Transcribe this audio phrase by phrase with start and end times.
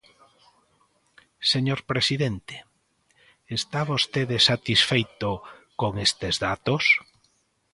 [1.51, 2.55] Señor presidente,
[3.57, 5.29] ¿está vostede satisfeito
[5.79, 6.83] con estes datos?